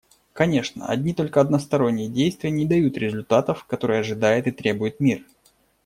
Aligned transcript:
Конечно, 0.33 0.87
одни 0.87 1.13
только 1.13 1.39
односторонние 1.41 2.07
действия 2.09 2.49
не 2.49 2.65
дают 2.65 2.97
результатов, 2.97 3.65
которых 3.65 3.99
ожидает 3.99 4.47
и 4.47 4.51
требует 4.51 4.99
мир. 4.99 5.23